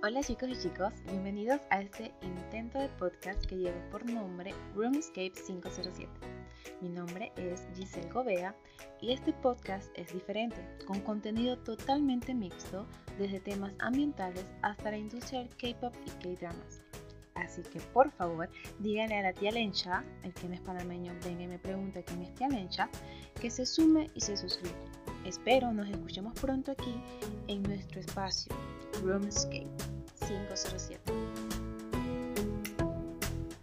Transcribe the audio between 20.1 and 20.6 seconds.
el que no es